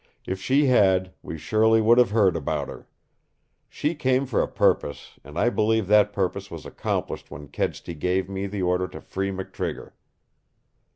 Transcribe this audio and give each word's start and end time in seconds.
If 0.25 0.41
she 0.41 0.65
had, 0.65 1.13
we 1.21 1.37
surely 1.37 1.79
would 1.79 1.99
have 1.99 2.09
heard 2.09 2.35
about 2.35 2.69
her. 2.69 2.87
She 3.69 3.93
came 3.93 4.25
for 4.25 4.41
a 4.41 4.47
purpose, 4.47 5.19
and 5.23 5.37
I 5.37 5.51
believe 5.51 5.85
that 5.89 6.11
purpose 6.11 6.49
was 6.49 6.65
accomplished 6.65 7.29
when 7.29 7.49
Kedsty 7.49 7.93
gave 7.93 8.27
me 8.27 8.47
the 8.47 8.63
order 8.63 8.87
to 8.87 8.99
free 8.99 9.29
McTrigger." 9.29 9.91